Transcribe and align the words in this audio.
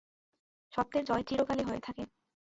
সত্যের 0.73 1.03
জয় 1.05 1.23
চিরকালই 1.23 1.63
হয়ে 1.63 1.81
থাকে। 1.81 2.03